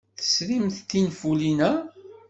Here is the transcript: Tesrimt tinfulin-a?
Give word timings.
Tesrimt 0.19 0.77
tinfulin-a? 0.89 1.71